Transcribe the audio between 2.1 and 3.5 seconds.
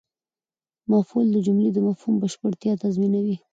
بشپړتیا تضمینوي.